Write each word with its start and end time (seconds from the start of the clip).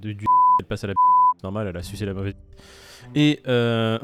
du, 0.00 0.14
du 0.14 0.26
elle 0.60 0.66
passe 0.66 0.84
à 0.84 0.86
la 0.86 0.94
normal, 1.42 1.66
elle 1.66 1.76
a 1.76 1.82
sucé 1.82 2.06
la 2.06 2.14
mauvaise. 2.14 2.34
Et 3.16 3.40
euh... 3.48 3.98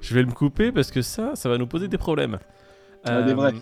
je 0.00 0.14
vais 0.14 0.22
le 0.22 0.32
couper 0.32 0.72
parce 0.72 0.90
que 0.90 1.02
ça, 1.02 1.36
ça 1.36 1.50
va 1.50 1.58
nous 1.58 1.66
poser 1.66 1.88
des 1.88 1.98
problèmes. 1.98 2.38
Ah, 3.04 3.20
des 3.22 3.34
vrais. 3.34 3.52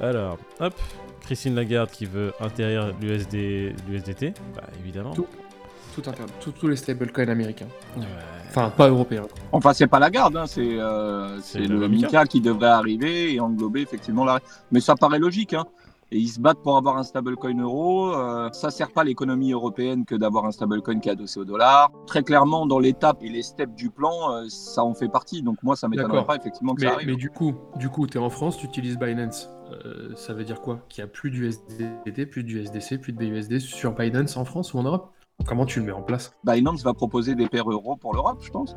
Alors, 0.00 0.38
hop, 0.58 0.74
Christine 1.20 1.54
Lagarde 1.54 1.90
qui 1.90 2.06
veut 2.06 2.32
interdire 2.40 2.92
l'USD, 3.00 3.72
l'USDT, 3.88 4.34
bah 4.54 4.64
évidemment. 4.80 5.14
Tout. 5.14 5.28
Tout 5.94 6.02
interdit. 6.08 6.32
Tous- 6.40 6.68
les 6.68 6.76
stablecoins 6.76 7.28
américains. 7.28 7.68
Enfin, 8.48 8.70
pas 8.70 8.88
européens. 8.88 9.22
Enfin, 9.50 9.72
c'est 9.72 9.86
pas 9.86 9.98
la 9.98 10.10
garde, 10.10 10.36
hein, 10.36 10.46
c'est 10.46 10.78
euh, 10.78 11.38
le 11.54 11.66
le 11.66 11.88
Mika. 11.88 12.24
Qui 12.26 12.40
devrait 12.40 12.68
arriver 12.68 13.34
et 13.34 13.40
englober 13.40 13.80
effectivement 13.82 14.24
la. 14.24 14.40
Mais 14.70 14.80
ça 14.80 14.94
paraît 14.94 15.18
logique. 15.18 15.54
Hein. 15.54 15.64
Et 16.14 16.18
ils 16.18 16.28
se 16.28 16.38
battent 16.40 16.62
pour 16.62 16.76
avoir 16.76 16.98
un 16.98 17.04
stablecoin 17.04 17.58
euro. 17.58 18.14
euh, 18.14 18.50
ça 18.52 18.70
sert 18.70 18.90
pas 18.92 19.02
l'économie 19.02 19.52
européenne 19.52 20.04
que 20.04 20.14
d'avoir 20.14 20.44
un 20.44 20.50
stablecoin 20.50 21.00
qui 21.00 21.08
est 21.08 21.12
adossé 21.12 21.40
au 21.40 21.46
dollar. 21.46 21.90
Très 22.06 22.22
clairement, 22.22 22.66
dans 22.66 22.78
l'étape 22.78 23.16
et 23.22 23.30
les 23.30 23.40
steps 23.42 23.74
du 23.74 23.88
plan, 23.88 24.12
euh, 24.34 24.44
ça 24.50 24.84
en 24.84 24.92
fait 24.92 25.08
partie. 25.08 25.40
Donc 25.42 25.56
moi, 25.62 25.74
ça 25.74 25.88
m'étonnerait 25.88 26.12
D'accord. 26.12 26.26
pas 26.26 26.36
effectivement 26.36 26.74
que 26.74 26.82
Mais, 26.82 26.88
ça 26.88 26.94
arrive. 26.94 27.08
mais 27.08 27.16
du 27.16 27.30
coup, 27.30 27.54
du 27.76 27.88
coup, 27.88 28.06
t'es 28.06 28.18
en 28.18 28.28
France, 28.28 28.58
tu 28.58 28.66
utilises 28.66 28.98
Binance. 28.98 29.48
Euh, 29.86 30.14
ça 30.14 30.34
veut 30.34 30.44
dire 30.44 30.60
quoi? 30.60 30.80
Qu'il 30.90 31.02
n'y 31.02 31.08
a 31.08 31.10
plus 31.10 31.30
d'USDT, 31.30 32.26
plus 32.26 32.44
d'USDC, 32.44 32.98
plus 33.00 33.14
de 33.14 33.18
BUSD 33.18 33.58
sur 33.58 33.92
Binance 33.94 34.36
en 34.36 34.44
France 34.44 34.74
ou 34.74 34.78
en 34.78 34.82
Europe? 34.82 35.10
Comment 35.46 35.66
tu 35.66 35.80
le 35.80 35.86
mets 35.86 35.92
en 35.92 36.02
place? 36.02 36.32
Binance 36.44 36.84
va 36.84 36.94
proposer 36.94 37.34
des 37.34 37.48
paires 37.48 37.68
euros 37.68 37.96
pour 37.96 38.14
l'Europe, 38.14 38.38
je 38.42 38.50
pense. 38.50 38.76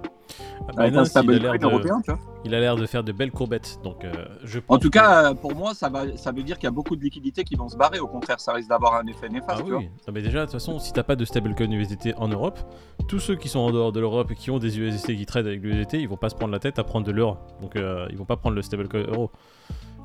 Ah, 0.68 0.72
un 0.82 0.86
Binance, 0.90 1.14
il 1.14 1.18
a 1.30 1.38
l'air 1.38 1.60
de, 1.60 1.64
européen, 1.66 2.02
tu 2.04 2.10
vois. 2.12 2.20
il 2.44 2.56
a 2.56 2.60
l'air 2.60 2.76
de 2.76 2.86
faire 2.88 3.04
de 3.04 3.12
belles 3.12 3.32
courbettes, 3.32 3.80
donc 3.84 4.04
euh, 4.04 4.12
je 4.44 4.60
En 4.68 4.80
tout 4.80 4.90
que- 4.90 4.98
cas, 4.98 5.30
euh, 5.32 5.34
pour 5.36 5.54
moi, 5.56 5.76
ça, 5.76 5.90
va, 5.90 6.18
ça 6.18 6.32
veut 6.32 6.42
dire 6.42 6.58
qu'il 6.58 6.66
y 6.66 6.68
a 6.68 6.72
beaucoup 6.72 6.96
de 6.96 7.02
liquidités 7.04 7.44
qui 7.44 7.56
vont 7.56 7.70
se 7.70 7.78
barrer. 7.78 8.00
Au 8.00 8.08
contraire, 8.08 8.40
ça 8.40 8.52
risque 8.54 8.70
d'avoir 8.70 8.96
un 8.96 9.06
effet 9.06 9.30
néfaste. 9.30 9.60
Ah 9.60 9.64
tu 9.64 9.70
vois. 9.70 9.78
oui, 9.80 9.90
non, 10.08 10.14
mais 10.14 10.24
déjà, 10.24 10.40
de 10.40 10.46
toute 10.46 10.54
façon, 10.54 10.80
si 10.80 10.92
t'as 10.92 11.04
pas 11.04 11.16
de 11.16 11.24
stablecoin 11.24 11.70
USDT 11.72 12.16
en 12.18 12.30
Europe, 12.30 12.60
tous 13.08 13.20
ceux 13.20 13.36
qui 13.36 13.48
sont 13.48 13.60
en 13.60 13.72
dehors 13.72 13.92
de 13.92 14.00
l'Europe 14.00 14.32
et 14.32 14.36
qui 14.36 14.50
ont 14.50 14.58
des 14.58 14.80
USDT 14.80 15.16
qui 15.18 15.26
traitent 15.28 15.46
avec 15.46 15.62
l'USDT, 15.62 16.00
ils 16.02 16.10
vont 16.10 16.18
pas 16.18 16.30
se 16.30 16.36
prendre 16.36 16.52
la 16.52 16.60
tête 16.60 16.80
à 16.80 16.84
prendre 16.84 17.06
de 17.06 17.12
l'euro. 17.12 17.38
Donc 17.62 17.76
euh, 17.76 18.08
ils 18.10 18.18
vont 18.18 18.26
pas 18.26 18.38
prendre 18.38 18.56
le 18.56 18.64
stablecoin 18.64 19.02
euro. 19.08 19.30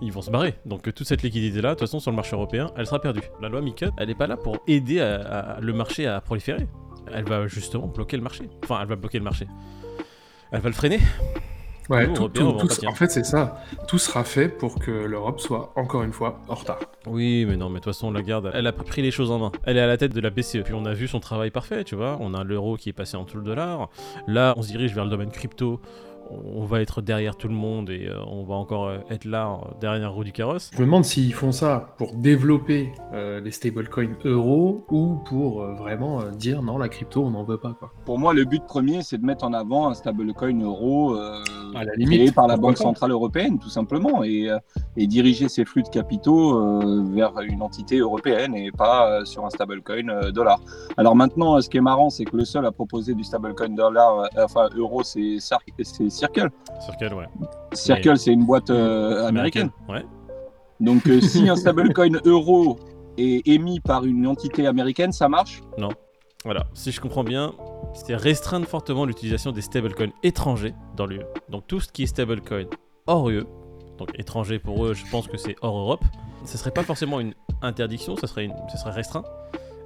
Ils 0.03 0.13
vont 0.13 0.23
se 0.23 0.31
barrer. 0.31 0.55
Donc 0.65 0.83
toute 0.83 1.07
cette 1.07 1.23
liquidité 1.23 1.61
là, 1.61 1.71
de 1.71 1.75
toute 1.75 1.81
façon, 1.81 2.01
sur 2.01 2.11
le 2.11 2.17
marché 2.17 2.35
européen, 2.35 2.71
elle 2.77 2.87
sera 2.87 3.01
perdue. 3.01 3.23
La 3.43 3.49
loi 3.49 3.61
MiCA, 3.61 3.91
elle 3.99 4.09
est 4.11 4.15
pas 4.15 4.27
là 4.27 4.37
pour 4.37 4.57
aider 4.67 5.01
à- 5.01 5.17
à- 5.57 5.61
le 5.61 5.73
marché 5.73 6.07
à 6.07 6.21
proliférer. 6.21 6.67
Elle 7.13 7.25
va 7.25 7.47
justement 7.49 7.87
bloquer 7.87 8.17
le 8.17 8.23
marché. 8.23 8.49
Enfin, 8.65 8.79
elle 8.83 8.89
va 8.89 8.97
bloquer 8.97 9.19
le 9.19 9.25
marché. 9.25 9.47
Elle 10.53 10.61
va 10.61 10.69
le 10.69 10.75
freiner. 10.75 11.01
Ouais, 11.89 12.07
Nous, 12.07 12.15
tout- 12.15 12.29
tout- 12.29 12.43
on 12.45 12.57
en 12.57 12.67
tout- 12.67 12.95
fait, 12.95 13.09
c'est 13.11 13.25
ça. 13.25 13.57
Tout 13.89 13.99
sera 13.99 14.23
fait 14.23 14.49
pour 14.49 14.79
que 14.79 14.93
l'Europe 14.93 15.41
soit, 15.41 15.73
encore 15.75 16.05
une 16.05 16.13
fois, 16.13 16.41
en 16.49 16.55
retard. 16.55 16.79
Oui, 17.07 17.45
mais 17.49 17.57
non, 17.57 17.69
mais 17.69 17.81
de 17.81 17.85
toute 17.85 17.93
façon, 17.93 18.13
Lagarde, 18.13 18.49
elle 18.55 18.67
a 18.69 18.73
pas 18.73 18.85
pris 18.85 19.03
les 19.03 19.11
choses 19.11 19.33
en 19.33 19.41
main. 19.41 19.51
Elle 19.65 19.77
est 19.77 19.81
à 19.81 19.89
la 19.89 19.97
tête 19.97 20.15
de 20.15 20.21
la 20.21 20.31
BCE. 20.31 20.63
Puis 20.63 20.73
on 20.73 20.85
a 20.85 20.93
vu 20.95 21.09
son 21.09 21.19
travail 21.19 21.51
parfait, 21.51 21.83
tu 21.83 21.97
vois. 21.97 22.17
On 22.21 22.33
a 22.33 22.45
l'euro 22.45 22.77
qui 22.77 22.91
est 22.91 22.93
passé 22.93 23.17
en 23.17 23.25
dessous 23.25 23.39
le 23.39 23.43
dollar. 23.43 23.89
Là, 24.29 24.55
on 24.57 24.63
se 24.63 24.69
dirige 24.69 24.95
vers 24.95 25.03
le 25.05 25.11
domaine 25.11 25.33
crypto. 25.33 25.81
On 26.31 26.65
va 26.65 26.81
être 26.81 27.03
derrière 27.03 27.37
tout 27.37 27.49
le 27.49 27.55
monde 27.55 27.91
et 27.91 28.07
euh, 28.07 28.21
on 28.27 28.45
va 28.45 28.55
encore 28.55 28.87
euh, 28.87 28.99
être 29.11 29.25
là, 29.25 29.51
euh, 29.51 29.71
derrière 29.81 30.03
la 30.03 30.09
roue 30.09 30.23
du 30.23 30.33
carrosse. 30.33 30.71
Je 30.73 30.79
me 30.79 30.85
demande 30.85 31.05
s'ils 31.05 31.35
font 31.35 31.51
ça 31.51 31.95
pour 31.99 32.15
développer 32.15 32.93
euh, 33.13 33.41
les 33.41 33.51
stablecoins 33.51 34.17
euros 34.25 34.85
ou 34.91 35.17
pour 35.27 35.63
euh, 35.63 35.75
vraiment 35.75 36.21
euh, 36.21 36.31
dire 36.31 36.63
non, 36.63 36.79
la 36.79 36.89
crypto, 36.89 37.25
on 37.25 37.31
n'en 37.31 37.43
veut 37.43 37.59
pas. 37.59 37.75
Quoi. 37.79 37.91
Pour 38.05 38.19
moi, 38.19 38.33
le 38.33 38.45
but 38.45 38.63
premier, 38.65 39.03
c'est 39.03 39.19
de 39.19 39.25
mettre 39.27 39.45
en 39.45 39.53
avant 39.53 39.89
un 39.89 39.95
stablecoin 39.95 40.61
euro 40.61 41.17
euh, 41.17 41.43
À 41.75 41.85
la 41.85 41.93
créé 41.95 42.31
par 42.31 42.47
la 42.47 42.57
Banque. 42.57 42.79
Centrale 42.79 43.11
Européenne, 43.11 43.59
tout 43.59 43.69
simplement, 43.69 44.23
et, 44.23 44.49
euh, 44.49 44.59
et 44.97 45.07
diriger 45.09 45.49
ces 45.49 45.65
flux 45.65 45.83
de 45.83 45.89
capitaux 45.89 46.55
euh, 46.57 47.03
vers 47.09 47.33
une 47.41 47.63
entité 47.63 47.99
européenne 47.99 48.55
et 48.55 48.71
pas 48.71 49.11
euh, 49.11 49.25
sur 49.25 49.45
un 49.45 49.51
stablecoin 49.51 50.09
euh, 50.09 50.31
dollar. 50.31 50.61
Alors 50.97 51.17
maintenant, 51.17 51.61
ce 51.61 51.69
qui 51.69 51.79
est 51.79 51.83
marrant, 51.83 52.09
c'est 52.09 52.25
que 52.25 52.37
le 52.37 52.45
seul 52.45 52.65
à 52.65 52.71
proposer 52.71 53.15
du 53.15 53.25
stablecoin 53.25 53.71
dollar, 53.71 54.21
euh, 54.21 54.45
enfin 54.45 54.69
euro, 54.77 55.03
c'est 55.03 55.39
Circle. 56.21 56.51
Quel, 56.99 57.15
ouais. 57.15 57.25
Circle, 57.73 58.19
c'est 58.19 58.33
une 58.33 58.45
boîte 58.45 58.69
euh, 58.69 59.27
américaine. 59.27 59.71
Ouais. 59.89 60.05
Donc 60.79 61.07
euh, 61.07 61.21
si 61.21 61.49
un 61.49 61.57
stablecoin 61.63 62.21
euro 62.27 62.79
est 63.17 63.47
émis 63.49 63.81
par 63.81 64.05
une 64.05 64.27
entité 64.27 64.67
américaine, 64.67 65.13
ça 65.13 65.31
marche? 65.31 65.63
Voilà. 66.45 66.67
Si 66.75 66.93
je 66.93 67.01
comprends 67.01 67.25
bien, 67.25 67.55
c'est 67.95 68.15
restreindre 68.15 68.67
fortement 68.67 69.07
l'utilisation 69.07 69.53
des 69.53 69.63
stablecoins 69.63 70.13
étrangers 70.23 70.75
dans 70.95 71.07
l'UE. 71.07 71.23
Donc 71.49 71.67
tout 71.67 71.81
ce 71.81 71.91
qui 71.91 72.03
est 72.03 72.07
stablecoin 72.07 72.67
hors 73.07 73.31
UE, 73.31 73.45
donc 73.99 74.11
étranger 74.19 74.59
pour 74.59 74.85
eux, 74.85 74.93
je 74.93 75.05
pense 75.11 75.27
que 75.27 75.39
c'est 75.39 75.57
hors 75.63 75.77
Europe. 75.77 76.05
Ce 76.45 76.59
serait 76.59 76.71
pas 76.71 76.83
forcément 76.83 77.21
une 77.21 77.35
interdiction, 77.63 78.17
ça 78.17 78.27
serait, 78.27 78.45
une, 78.45 78.55
ça 78.71 78.77
serait 78.77 78.93
restreint. 78.93 79.25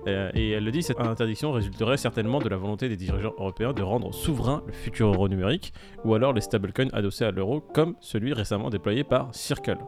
Euh, 0.07 0.31
et 0.35 0.51
elle 0.51 0.65
le 0.65 0.71
dit, 0.71 0.83
cette 0.83 1.01
interdiction 1.01 1.53
résulterait 1.53 1.97
certainement 1.97 2.39
de 2.39 2.49
la 2.49 2.57
volonté 2.57 2.89
des 2.89 2.97
dirigeants 2.97 3.35
européens 3.39 3.73
de 3.73 3.83
rendre 3.83 4.13
souverain 4.13 4.63
le 4.67 4.73
futur 4.73 5.09
euro 5.09 5.29
numérique, 5.29 5.73
ou 6.05 6.15
alors 6.15 6.33
les 6.33 6.41
stablecoins 6.41 6.91
adossés 6.93 7.25
à 7.25 7.31
l'euro, 7.31 7.61
comme 7.61 7.97
celui 8.01 8.33
récemment 8.33 8.71
déployé 8.71 9.05
par 9.05 9.35
Circle. 9.35 9.79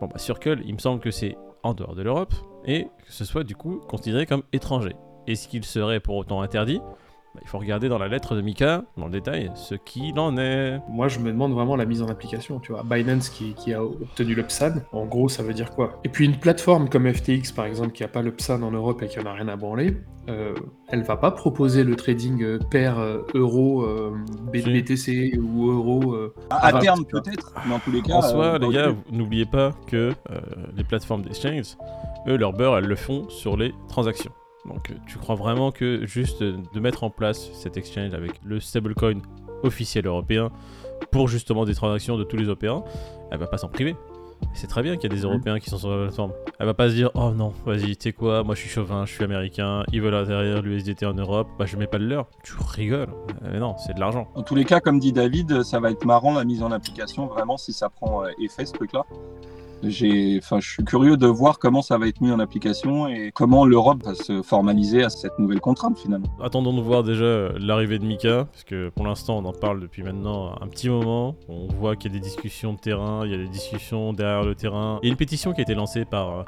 Bon, 0.00 0.06
bah 0.08 0.18
Circle, 0.18 0.60
il 0.64 0.74
me 0.74 0.78
semble 0.78 1.00
que 1.00 1.10
c'est 1.10 1.36
en 1.62 1.74
dehors 1.74 1.94
de 1.94 2.02
l'Europe, 2.02 2.34
et 2.66 2.84
que 2.84 3.12
ce 3.12 3.24
soit 3.24 3.44
du 3.44 3.56
coup 3.56 3.80
considéré 3.88 4.26
comme 4.26 4.42
étranger. 4.52 4.94
Est-ce 5.26 5.48
qu'il 5.48 5.64
serait 5.64 6.00
pour 6.00 6.16
autant 6.16 6.42
interdit? 6.42 6.80
Il 7.42 7.48
faut 7.48 7.58
regarder 7.58 7.88
dans 7.88 7.98
la 7.98 8.08
lettre 8.08 8.34
de 8.34 8.40
Mika, 8.40 8.84
dans 8.96 9.06
le 9.06 9.12
détail, 9.12 9.50
ce 9.54 9.74
qu'il 9.74 10.18
en 10.18 10.36
est. 10.36 10.80
Moi, 10.88 11.08
je 11.08 11.18
me 11.20 11.30
demande 11.30 11.52
vraiment 11.52 11.76
la 11.76 11.84
mise 11.84 12.02
en 12.02 12.08
application. 12.08 12.58
Tu 12.60 12.72
vois, 12.72 12.82
Binance 12.84 13.28
qui, 13.28 13.54
qui 13.54 13.72
a 13.74 13.82
obtenu 13.84 14.34
l'UPSAN, 14.34 14.74
en 14.92 15.06
gros, 15.06 15.28
ça 15.28 15.42
veut 15.42 15.54
dire 15.54 15.70
quoi? 15.70 16.00
Et 16.04 16.08
puis 16.08 16.24
une 16.24 16.36
plateforme 16.38 16.88
comme 16.88 17.12
FTX, 17.12 17.52
par 17.54 17.66
exemple, 17.66 17.92
qui 17.92 18.02
n'a 18.02 18.08
pas 18.08 18.22
l'UPSAN 18.22 18.62
en 18.62 18.70
Europe 18.70 19.02
et 19.02 19.08
qui 19.08 19.18
en 19.20 19.26
a 19.26 19.32
rien 19.32 19.48
à 19.48 19.56
branler, 19.56 19.96
euh, 20.28 20.54
elle 20.88 21.02
va 21.04 21.16
pas 21.16 21.30
proposer 21.30 21.84
le 21.84 21.94
trading 21.94 22.42
euh, 22.42 22.58
pair 22.70 22.98
euh, 22.98 23.22
euro 23.34 23.82
euh. 23.84 24.10
BTC 24.52 25.38
ou 25.38 25.70
euro. 25.70 26.14
euh, 26.14 26.34
À, 26.50 26.66
à 26.68 26.80
terme, 26.80 27.04
peut-être, 27.04 27.54
mais 27.66 27.74
en 27.74 27.78
tous 27.78 27.92
les 27.92 28.02
cas. 28.02 28.14
En 28.14 28.22
soi, 28.22 28.44
euh, 28.54 28.58
les 28.58 28.68
gars, 28.70 28.86
le- 28.86 28.92
vous- 28.92 29.02
n'oubliez 29.12 29.44
pas 29.46 29.70
que 29.86 30.12
euh, 30.30 30.40
les 30.76 30.82
plateformes 30.84 31.22
d'exchange, 31.22 31.76
eux, 32.26 32.36
leur 32.36 32.52
beurre, 32.52 32.78
elles 32.78 32.86
le 32.86 32.96
font 32.96 33.28
sur 33.28 33.56
les 33.56 33.72
transactions. 33.88 34.32
Donc, 34.68 34.90
euh, 34.90 34.94
tu 35.06 35.18
crois 35.18 35.34
vraiment 35.34 35.70
que 35.72 36.06
juste 36.06 36.42
euh, 36.42 36.56
de 36.72 36.80
mettre 36.80 37.04
en 37.04 37.10
place 37.10 37.50
cet 37.52 37.76
exchange 37.76 38.14
avec 38.14 38.32
le 38.44 38.60
stablecoin 38.60 39.20
officiel 39.62 40.06
européen 40.06 40.50
pour 41.10 41.28
justement 41.28 41.64
des 41.64 41.74
transactions 41.74 42.16
de 42.16 42.24
tous 42.24 42.36
les 42.36 42.44
Européens, 42.44 42.82
elle 43.30 43.38
va 43.38 43.46
pas 43.46 43.58
s'en 43.58 43.68
priver. 43.68 43.96
C'est 44.52 44.66
très 44.66 44.82
bien 44.82 44.96
qu'il 44.96 45.10
y 45.10 45.14
a 45.14 45.16
des 45.16 45.22
Européens 45.22 45.58
qui 45.58 45.70
sont 45.70 45.78
sur 45.78 45.90
la 45.90 46.04
plateforme. 46.04 46.32
Elle 46.58 46.66
va 46.66 46.74
pas 46.74 46.90
se 46.90 46.94
dire 46.94 47.10
Oh 47.14 47.30
non, 47.30 47.52
vas-y, 47.64 47.96
tu 47.96 48.04
sais 48.04 48.12
quoi, 48.12 48.42
moi 48.42 48.54
je 48.54 48.60
suis 48.60 48.68
chauvin, 48.68 49.06
je 49.06 49.12
suis 49.12 49.24
américain, 49.24 49.82
ils 49.92 50.02
veulent 50.02 50.14
interdire 50.14 50.62
l'USDT 50.62 51.06
en 51.06 51.14
Europe, 51.14 51.48
bah 51.58 51.64
je 51.66 51.76
mets 51.76 51.86
pas 51.86 51.98
le 51.98 52.06
leur. 52.06 52.28
Tu 52.42 52.52
rigoles. 52.58 53.08
Euh, 53.42 53.50
Mais 53.52 53.58
non, 53.58 53.76
c'est 53.78 53.94
de 53.94 54.00
l'argent. 54.00 54.28
En 54.34 54.42
tous 54.42 54.54
les 54.54 54.64
cas, 54.64 54.80
comme 54.80 54.98
dit 54.98 55.12
David, 55.12 55.62
ça 55.62 55.80
va 55.80 55.90
être 55.90 56.04
marrant 56.04 56.34
la 56.34 56.44
mise 56.44 56.62
en 56.62 56.70
application, 56.70 57.26
vraiment, 57.26 57.56
si 57.56 57.72
ça 57.72 57.88
prend 57.88 58.24
effet, 58.38 58.66
ce 58.66 58.72
truc-là. 58.72 59.04
Je 59.82 60.40
suis 60.60 60.84
curieux 60.84 61.16
de 61.16 61.26
voir 61.26 61.58
comment 61.58 61.82
ça 61.82 61.98
va 61.98 62.08
être 62.08 62.20
mis 62.20 62.30
en 62.32 62.40
application 62.40 63.08
et 63.08 63.30
comment 63.32 63.66
l'Europe 63.66 64.02
va 64.04 64.14
se 64.14 64.42
formaliser 64.42 65.04
à 65.04 65.10
cette 65.10 65.38
nouvelle 65.38 65.60
contrainte 65.60 65.98
finalement. 65.98 66.28
Attendons 66.42 66.72
de 66.72 66.80
voir 66.80 67.02
déjà 67.02 67.24
euh, 67.24 67.58
l'arrivée 67.60 67.98
de 67.98 68.04
Mika, 68.04 68.46
parce 68.50 68.64
que 68.64 68.88
pour 68.88 69.06
l'instant 69.06 69.38
on 69.38 69.44
en 69.44 69.52
parle 69.52 69.80
depuis 69.80 70.02
maintenant 70.02 70.54
un 70.60 70.66
petit 70.68 70.88
moment. 70.88 71.36
On 71.48 71.66
voit 71.66 71.94
qu'il 71.96 72.12
y 72.12 72.16
a 72.16 72.18
des 72.18 72.24
discussions 72.24 72.72
de 72.72 72.78
terrain, 72.78 73.22
il 73.24 73.30
y 73.30 73.34
a 73.34 73.38
des 73.38 73.48
discussions 73.48 74.12
derrière 74.12 74.42
le 74.42 74.54
terrain. 74.54 74.98
Il 75.02 75.06
y 75.06 75.10
a 75.10 75.12
une 75.12 75.18
pétition 75.18 75.52
qui 75.52 75.60
a 75.60 75.62
été 75.62 75.74
lancée 75.74 76.04
par, 76.04 76.38
euh, 76.38 76.42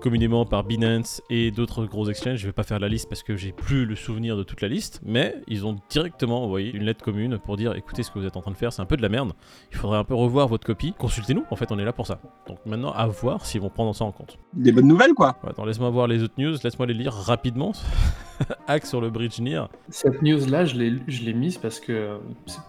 communément 0.00 0.44
par 0.44 0.64
Binance 0.64 1.22
et 1.30 1.50
d'autres 1.50 1.84
gros 1.86 2.08
exchanges. 2.08 2.38
Je 2.38 2.46
vais 2.46 2.52
pas 2.52 2.62
faire 2.62 2.78
la 2.78 2.88
liste 2.88 3.08
parce 3.08 3.22
que 3.22 3.36
j'ai 3.36 3.52
plus 3.52 3.84
le 3.84 3.96
souvenir 3.96 4.36
de 4.36 4.42
toute 4.42 4.60
la 4.60 4.68
liste, 4.68 5.00
mais 5.04 5.36
ils 5.46 5.66
ont 5.66 5.76
directement 5.90 6.44
envoyé 6.44 6.72
une 6.74 6.84
lettre 6.84 7.04
commune 7.04 7.38
pour 7.38 7.56
dire 7.56 7.74
écoutez 7.74 8.02
ce 8.02 8.10
que 8.10 8.18
vous 8.18 8.26
êtes 8.26 8.36
en 8.36 8.40
train 8.40 8.50
de 8.50 8.56
faire, 8.56 8.72
c'est 8.72 8.82
un 8.82 8.86
peu 8.86 8.96
de 8.96 9.02
la 9.02 9.08
merde. 9.08 9.32
Il 9.70 9.76
faudrait 9.76 9.98
un 9.98 10.04
peu 10.04 10.14
revoir 10.14 10.48
votre 10.48 10.66
copie. 10.66 10.94
Consultez-nous, 10.98 11.44
en 11.50 11.56
fait 11.56 11.70
on 11.72 11.78
est 11.78 11.84
là 11.84 11.92
pour 11.92 12.06
ça. 12.06 12.20
Donc 12.46 12.58
maintenant 12.66 12.92
à 12.92 13.06
voir 13.06 13.44
s'ils 13.44 13.60
vont 13.60 13.70
prendre 13.70 13.94
ça 13.94 14.04
en 14.04 14.12
compte. 14.12 14.38
Des 14.54 14.72
bonnes 14.72 14.88
nouvelles 14.88 15.14
quoi. 15.14 15.36
Attends, 15.46 15.64
laisse-moi 15.64 15.90
voir 15.90 16.06
les 16.06 16.22
autres 16.22 16.34
news, 16.38 16.56
laisse-moi 16.62 16.86
les 16.86 16.94
lire 16.94 17.12
rapidement. 17.12 17.72
Hack 18.68 18.86
sur 18.86 19.00
le 19.00 19.10
bridge 19.10 19.40
NIR. 19.40 19.68
Cette 19.88 20.22
news-là, 20.22 20.64
je 20.64 20.76
l'ai 20.76 20.92
je 21.08 21.22
l'ai 21.22 21.32
mise 21.32 21.58
parce 21.58 21.80
que 21.80 22.18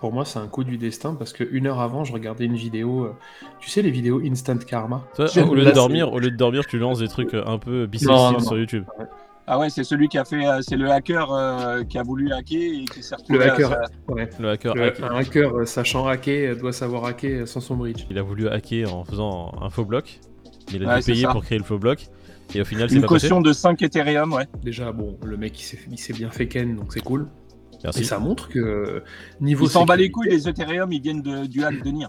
pour 0.01 0.11
moi, 0.13 0.25
c'est 0.25 0.39
un 0.39 0.47
coup 0.47 0.63
du 0.63 0.77
destin. 0.77 1.13
Parce 1.15 1.33
que 1.33 1.43
une 1.51 1.67
heure 1.67 1.79
avant, 1.79 2.03
je 2.03 2.13
regardais 2.13 2.45
une 2.45 2.55
vidéo. 2.55 3.05
euh, 3.05 3.13
tu 3.59 3.69
sais, 3.69 3.81
les 3.81 3.91
vidéos 3.91 4.21
Instant 4.25 4.57
Karma? 4.57 5.03
Toi, 5.15 5.27
au 5.47 5.55
lieu 5.55 5.65
de 5.65 5.71
dormir, 5.71 6.11
au 6.13 6.19
lieu 6.19 6.31
de 6.31 6.35
dormir, 6.37 6.65
tu 6.65 6.77
lances 6.79 6.99
des 6.99 7.07
trucs 7.07 7.33
euh, 7.33 7.43
un 7.45 7.57
peu 7.59 7.87
non, 8.03 8.39
sur. 8.39 8.57
YouTube. 8.57 8.85
Ah 9.51 9.57
ouais, 9.57 9.71
c'est 9.71 9.83
celui 9.83 10.07
qui 10.09 10.19
a 10.19 10.25
fait, 10.25 10.45
euh, 10.45 10.59
c'est 10.61 10.75
le 10.77 10.91
hacker 10.91 11.31
euh, 11.31 11.83
qui 11.83 11.97
a 11.97 12.03
voulu 12.03 12.31
hacker 12.31 12.61
et 12.61 12.85
qui 12.85 13.01
s'est 13.01 13.15
retrouvé. 13.15 13.39
Le 13.39 13.49
à 13.49 13.53
hacker, 13.55 13.69
sa- 13.69 14.13
ouais. 14.13 14.29
Le 14.39 14.49
hacker, 14.51 14.75
Le- 14.75 15.03
un 15.03 15.15
hacker 15.15 15.67
sachant 15.67 16.05
hacker 16.07 16.55
doit 16.55 16.71
savoir 16.71 17.05
hacker 17.05 17.47
sans 17.47 17.59
son 17.59 17.75
bridge. 17.75 18.05
il 18.11 18.19
a 18.19 18.21
voulu 18.21 18.47
hacker 18.47 18.93
en 18.95 19.03
faisant 19.03 19.51
un 19.59 19.71
faux 19.71 19.85
bloc. 19.85 20.19
mais 20.71 20.75
Il 20.77 20.83
a 20.85 20.93
Ouais, 20.93 20.99
dû 20.99 21.05
payer 21.07 21.23
ça. 21.25 21.31
pour 21.31 21.43
créer 21.43 21.57
le 21.57 21.63
faux 21.63 21.79
bloc. 21.79 22.05
Et 22.55 22.61
au 22.61 22.65
final, 22.65 22.89
c'est 22.89 22.95
Une 22.95 23.01
pas 23.01 23.07
passé. 23.07 23.27
caution 23.27 23.41
de 23.41 23.53
5 23.53 23.81
Ethereum, 23.81 24.33
ouais. 24.33 24.45
Déjà, 24.63 24.91
bon, 24.91 25.17
le 25.23 25.37
mec 25.37 25.59
il 25.91 25.97
s'est 25.97 26.13
bien 26.13 26.29
fait 26.31 26.47
ken, 26.47 26.75
donc 26.75 26.93
c'est 26.93 27.03
cool. 27.03 27.27
Merci. 27.81 28.01
Et 28.01 28.03
ça 28.03 28.19
montre 28.19 28.49
que 28.49 29.01
niveau 29.39 29.65
Il 29.65 29.69
s'en 29.69 29.85
bat 29.85 29.95
les 29.95 30.11
couilles, 30.11 30.27
les 30.29 30.49
Ethereum, 30.49 30.91
ils 30.91 31.01
viennent 31.01 31.21
de- 31.21 31.45
du 31.45 31.63
hack 31.63 31.81
de 31.81 31.89
Nier. 31.91 32.07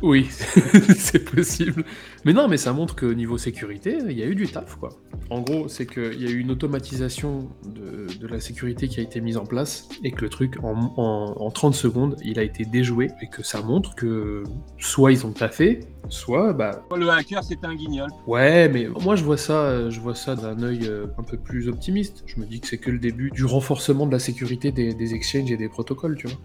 Oui, 0.00 0.26
c'est 0.30 1.18
possible. 1.30 1.84
Mais 2.24 2.32
non, 2.32 2.48
mais 2.48 2.56
ça 2.56 2.72
montre 2.72 2.94
que 2.94 3.04
niveau 3.04 3.36
sécurité, 3.36 3.98
il 4.08 4.16
y 4.18 4.22
a 4.22 4.26
eu 4.26 4.34
du 4.34 4.46
taf, 4.48 4.76
quoi. 4.76 4.88
En 5.28 5.40
gros, 5.42 5.68
c'est 5.68 5.84
qu'il 5.84 6.22
y 6.22 6.26
a 6.26 6.30
eu 6.30 6.38
une 6.38 6.50
automatisation 6.50 7.50
de, 7.66 8.06
de 8.18 8.26
la 8.26 8.40
sécurité 8.40 8.88
qui 8.88 9.00
a 9.00 9.02
été 9.02 9.20
mise 9.20 9.36
en 9.36 9.44
place 9.44 9.90
et 10.02 10.10
que 10.10 10.22
le 10.22 10.30
truc, 10.30 10.56
en, 10.62 10.94
en- 10.96 11.34
en 11.38 11.50
30 11.50 11.74
secondes, 11.74 12.16
il 12.24 12.38
a 12.38 12.42
été 12.42 12.64
déjoué 12.64 13.10
et 13.20 13.26
que 13.28 13.42
ça 13.42 13.60
montre 13.60 13.94
que 13.94 14.42
soit 14.78 15.12
ils 15.12 15.26
ont 15.26 15.32
taffé, 15.32 15.80
soit, 16.10 16.52
bah, 16.52 16.82
Le 16.96 17.08
hacker, 17.08 17.42
c'était 17.42 17.66
un 17.66 17.74
guignol. 17.74 18.10
ouais, 18.26 18.68
mais 18.68 18.88
moi 19.02 19.16
je 19.16 19.24
vois 19.24 19.36
ça, 19.36 19.62
euh, 19.64 19.90
je 19.90 20.00
vois 20.00 20.14
ça 20.14 20.34
d'un 20.36 20.62
œil 20.62 20.86
euh, 20.86 21.06
un 21.18 21.22
peu 21.22 21.36
plus 21.38 21.68
optimiste. 21.68 22.22
Je 22.26 22.40
me 22.40 22.46
dis 22.46 22.60
que 22.60 22.66
c'est 22.68 22.78
que 22.78 22.90
le 22.90 22.98
début 22.98 23.30
du 23.30 23.44
renforcement 23.44 24.06
de 24.06 24.12
la 24.12 24.18
sécurité 24.18 24.72
des, 24.72 24.94
des 24.94 25.14
exchanges 25.14 25.50
et 25.50 25.56
des 25.56 25.68
protocoles, 25.68 26.16
tu 26.16 26.26
vois. 26.28 26.36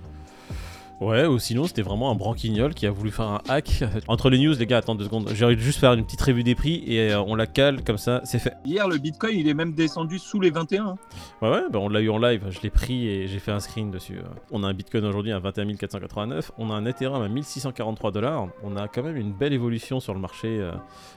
Ouais, 1.02 1.26
ou 1.26 1.40
sinon 1.40 1.66
c'était 1.68 1.82
vraiment 1.82 2.10
un 2.10 2.16
branquignol 2.16 2.74
qui 2.74 2.88
a 2.88 2.92
voulu 2.92 3.12
faire 3.12 3.26
un 3.28 3.42
hack. 3.50 3.84
Entre 4.08 4.30
les 4.30 4.40
news, 4.40 4.54
les 4.58 4.66
gars, 4.66 4.78
attends 4.78 4.96
deux 4.96 5.04
secondes. 5.04 5.30
J'ai 5.34 5.44
envie 5.44 5.58
de 5.58 5.62
juste 5.62 5.80
faire 5.80 5.92
une 5.94 6.06
petite 6.06 6.22
revue 6.22 6.44
des 6.44 6.56
prix 6.56 6.84
et 6.88 7.12
euh, 7.12 7.22
on 7.22 7.36
la 7.36 7.48
cale 7.48 7.84
comme 7.84 7.98
ça, 7.98 8.22
c'est 8.24 8.40
fait. 8.40 8.54
Hier, 8.66 8.88
le 8.88 8.98
Bitcoin, 8.98 9.38
il 9.38 9.48
est 9.50 9.54
même 9.54 9.74
descendu 9.74 10.20
sous 10.20 10.40
les 10.40 10.52
21. 10.52 10.86
hein. 10.86 10.96
Ouais, 11.42 11.50
ouais, 11.50 11.64
bah 11.70 11.80
on 11.80 11.90
l'a 11.90 12.00
eu 12.00 12.10
en 12.10 12.18
live, 12.18 12.46
je 12.50 12.62
l'ai 12.62 12.70
pris 12.70 13.08
et 13.10 13.28
j'ai 13.28 13.40
fait 13.40 13.52
un 13.52 13.60
screen 13.60 13.92
dessus. 13.92 14.20
On 14.52 14.64
a 14.64 14.68
un 14.68 14.74
Bitcoin 14.74 15.04
aujourd'hui 15.06 15.34
à 15.34 15.40
21 15.40 15.76
489, 15.76 16.54
on 16.58 16.72
a 16.72 16.74
un 16.74 16.86
Ethereum 16.86 17.22
à 17.22 17.28
1643 17.28 18.12
dollars. 18.12 18.48
On 18.64 18.78
a 18.78 18.88
quand 18.88 19.04
même 19.04 19.18
une 19.18 19.34
belle 19.34 19.54
évolution 19.54 20.00
sur 20.00 20.14
le 20.14 20.20
marché 20.22 20.48
euh, 20.48 20.72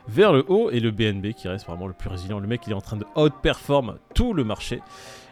vers 0.09 0.33
le 0.33 0.45
haut 0.49 0.71
et 0.71 0.81
le 0.81 0.91
BNB 0.91 1.35
qui 1.35 1.47
reste 1.47 1.67
vraiment 1.67 1.87
le 1.87 1.93
plus 1.95 2.09
résilient. 2.09 2.41
Le 2.41 2.49
mec, 2.49 2.63
il 2.67 2.73
est 2.73 2.77
en 2.77 2.81
train 2.81 2.97
de 2.97 3.07
outperform 3.15 3.95
tout 4.15 4.33
le 4.35 4.43
marché. 4.43 4.81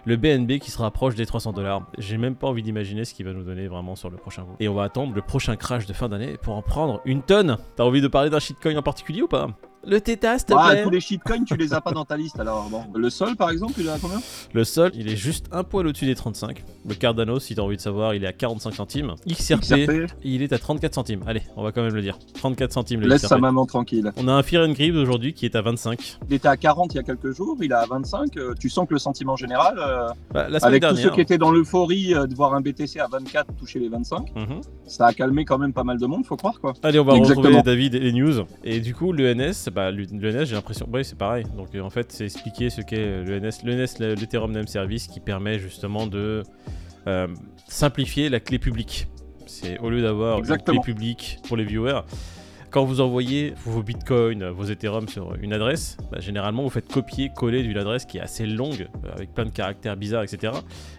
Le 0.06 0.16
BNB 0.16 0.60
qui 0.60 0.70
se 0.70 0.78
rapproche 0.78 1.16
des 1.16 1.26
300 1.26 1.52
dollars. 1.52 1.82
J'ai 1.98 2.16
même 2.16 2.36
pas 2.36 2.46
envie 2.46 2.62
d'imaginer 2.62 3.04
ce 3.04 3.12
qu'il 3.12 3.26
va 3.26 3.32
nous 3.32 3.42
donner 3.42 3.66
vraiment 3.66 3.96
sur 3.96 4.08
le 4.08 4.16
prochain 4.16 4.44
coup. 4.44 4.54
Et 4.60 4.68
on 4.68 4.74
va 4.74 4.84
attendre 4.84 5.12
le 5.12 5.20
prochain 5.20 5.56
crash 5.56 5.84
de 5.86 5.92
fin 5.92 6.08
d'année 6.08 6.36
pour 6.40 6.54
en 6.54 6.62
prendre 6.62 7.00
une 7.04 7.22
tonne. 7.22 7.56
T'as 7.74 7.82
envie 7.82 8.00
de 8.00 8.06
parler 8.06 8.30
d'un 8.30 8.38
shitcoin 8.38 8.76
en 8.76 8.82
particulier 8.82 9.22
ou 9.22 9.26
pas? 9.26 9.48
Le 9.86 10.00
Theta, 10.00 10.36
s'il 10.38 10.48
te 10.48 10.54
Ah, 10.56 10.70
plaît 10.72 10.82
tous 10.82 10.90
les 10.90 11.00
shitcoins, 11.00 11.44
tu 11.44 11.56
les 11.56 11.72
as 11.72 11.80
pas 11.80 11.92
dans 11.92 12.04
ta 12.04 12.16
liste 12.16 12.40
alors. 12.40 12.68
Bon. 12.70 12.82
Le 12.94 13.08
sol, 13.08 13.36
par 13.36 13.50
exemple, 13.50 13.74
il 13.78 13.86
est 13.86 13.90
à 13.90 13.98
combien? 14.00 14.18
Le 14.52 14.64
sol, 14.64 14.90
il 14.94 15.08
est 15.08 15.14
juste 15.16 15.46
un 15.52 15.62
poil 15.62 15.86
au-dessus 15.86 16.06
des 16.06 16.16
35. 16.16 16.64
Le 16.88 16.94
Cardano, 16.94 17.38
si 17.38 17.54
t'as 17.54 17.62
envie 17.62 17.76
de 17.76 17.80
savoir, 17.80 18.12
il 18.14 18.24
est 18.24 18.26
à 18.26 18.32
45 18.32 18.74
centimes. 18.74 19.14
XRP, 19.28 19.60
XRP, 19.60 19.92
il 20.24 20.42
est 20.42 20.52
à 20.52 20.58
34 20.58 20.92
centimes. 20.94 21.20
Allez, 21.26 21.42
on 21.56 21.62
va 21.62 21.70
quand 21.70 21.82
même 21.82 21.94
le 21.94 22.02
dire. 22.02 22.18
34 22.34 22.72
centimes 22.72 23.00
le 23.00 23.06
laisse 23.08 23.20
XRP. 23.22 23.28
sa 23.28 23.38
maman 23.38 23.64
tranquille. 23.64 24.10
On 24.16 24.26
a 24.26 24.32
un 24.32 24.42
Fear 24.42 24.66
and 24.68 24.72
Greed 24.72 24.96
aujourd'hui 24.96 25.32
qui 25.34 25.44
est 25.46 25.54
à 25.54 25.62
25. 25.62 26.18
Il 26.28 26.34
était 26.34 26.48
à 26.48 26.56
40 26.56 26.92
il 26.94 26.96
y 26.96 27.00
a 27.00 27.04
quelques 27.04 27.30
jours, 27.32 27.56
il 27.60 27.70
est 27.70 27.74
à 27.74 27.86
25. 27.86 28.36
euh, 28.38 28.54
tu 28.58 28.68
sens 28.68 28.88
que 28.88 28.94
le 28.94 28.98
sentiment 28.98 29.36
général, 29.36 29.76
euh, 29.78 30.08
Bah, 30.34 30.48
la 30.48 30.58
avec 30.64 30.82
tous 30.82 30.96
ceux 30.96 31.10
qui 31.10 31.20
étaient 31.20 31.38
dans 31.38 31.52
l'euphorie 31.52 32.12
euh, 32.12 32.26
de 32.26 32.34
voir 32.34 32.54
un 32.54 32.60
BTC 32.60 32.98
à 32.98 33.06
24 33.06 33.54
toucher 33.54 33.78
les 33.78 33.88
25, 33.88 34.34
Mhm. 34.34 34.60
ça 34.86 35.06
a 35.06 35.12
calmé 35.12 35.44
quand 35.44 35.58
même 35.58 35.72
pas 35.72 35.84
mal 35.84 35.98
de 35.98 36.06
monde, 36.06 36.26
faut 36.26 36.36
croire 36.36 36.60
quoi. 36.60 36.72
Allez, 36.82 36.98
on 36.98 37.04
va 37.04 37.14
Exactement. 37.14 37.46
retrouver 37.46 37.62
David 37.62 37.94
et 37.94 38.00
les 38.00 38.12
news. 38.12 38.44
Et 38.64 38.80
du 38.80 38.92
coup, 38.94 39.12
l'ENS, 39.12 39.68
bah, 39.76 39.90
l'ENS, 39.92 40.44
j'ai 40.46 40.54
l'impression. 40.56 40.88
Oui, 40.92 41.04
c'est 41.04 41.16
pareil. 41.18 41.44
Donc, 41.56 41.74
euh, 41.74 41.80
en 41.82 41.90
fait, 41.90 42.10
c'est 42.10 42.24
expliquer 42.24 42.70
ce 42.70 42.80
qu'est 42.80 43.22
l'ENS. 43.24 43.62
L'ENS, 43.62 43.98
le- 44.00 44.14
l'Ethereum 44.14 44.50
Name 44.50 44.66
Service, 44.66 45.06
qui 45.06 45.20
permet 45.20 45.58
justement 45.58 46.06
de 46.06 46.42
euh, 47.06 47.28
simplifier 47.68 48.28
la 48.30 48.40
clé 48.40 48.58
publique. 48.58 49.06
C'est 49.46 49.78
au 49.78 49.90
lieu 49.90 50.02
d'avoir 50.02 50.38
une 50.38 50.44
clé 50.64 50.80
publique 50.82 51.38
pour 51.46 51.56
les 51.56 51.64
viewers. 51.64 52.00
Quand 52.76 52.84
vous 52.84 53.00
envoyez 53.00 53.54
vos 53.64 53.82
bitcoins, 53.82 54.50
vos 54.50 54.64
Ethereum 54.64 55.08
sur 55.08 55.34
une 55.40 55.54
adresse, 55.54 55.96
bah, 56.12 56.20
généralement 56.20 56.62
vous 56.62 56.68
faites 56.68 56.92
copier-coller 56.92 57.62
d'une 57.62 57.78
adresse 57.78 58.04
qui 58.04 58.18
est 58.18 58.20
assez 58.20 58.44
longue, 58.44 58.86
euh, 59.06 59.14
avec 59.14 59.32
plein 59.32 59.46
de 59.46 59.50
caractères 59.50 59.96
bizarres, 59.96 60.24
etc. 60.24 60.52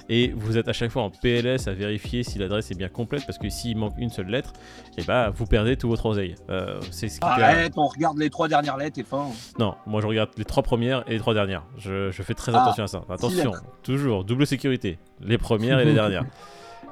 Et 0.09 0.33
vous 0.35 0.57
êtes 0.57 0.67
à 0.69 0.73
chaque 0.73 0.89
fois 0.89 1.03
en 1.03 1.11
PLS 1.11 1.67
à 1.67 1.73
vérifier 1.73 2.23
si 2.23 2.39
l'adresse 2.39 2.71
est 2.71 2.75
bien 2.75 2.89
complète, 2.89 3.27
parce 3.27 3.37
que 3.37 3.47
s'il 3.49 3.77
manque 3.77 3.93
une 3.99 4.09
seule 4.09 4.25
lettre, 4.25 4.53
et 4.97 5.03
bah 5.03 5.29
vous 5.29 5.45
perdez 5.45 5.77
tout 5.77 5.87
votre 5.87 6.07
oseille. 6.07 6.33
Euh, 6.49 6.79
c'est 6.89 7.09
ce 7.09 7.19
qui. 7.19 7.27
Arrête, 7.27 7.73
on 7.77 7.85
regarde 7.85 8.17
les 8.17 8.31
trois 8.31 8.47
dernières 8.47 8.77
lettres 8.77 8.97
et 8.97 9.03
fin. 9.03 9.27
Non, 9.59 9.75
moi 9.85 10.01
je 10.01 10.07
regarde 10.07 10.31
les 10.35 10.45
trois 10.45 10.63
premières 10.63 11.03
et 11.07 11.11
les 11.11 11.19
trois 11.19 11.35
dernières. 11.35 11.61
Je, 11.77 12.09
je 12.09 12.23
fais 12.23 12.33
très 12.33 12.55
Ah, 12.55 12.63
attention 12.63 12.85
à 12.85 12.87
ça. 12.87 13.01
Attention, 13.07 13.51
toujours, 13.83 14.23
double 14.23 14.47
sécurité. 14.47 14.97
Les 15.21 15.37
premières 15.37 15.77
et 15.79 15.85
les 15.85 15.93
dernières. 16.01 16.25